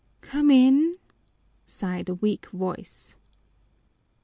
"Come 0.21 0.49
in," 0.49 0.95
sighed 1.63 2.09
a 2.09 2.15
weak 2.15 2.47
voice. 2.49 3.17